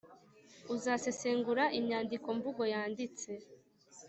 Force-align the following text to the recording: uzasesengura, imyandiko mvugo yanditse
uzasesengura, 0.75 1.63
imyandiko 1.79 2.27
mvugo 2.37 2.63
yanditse 2.73 3.29